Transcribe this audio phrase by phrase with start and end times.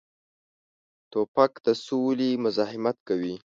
[1.11, 3.35] توپک د سولې مزاحمت کوي.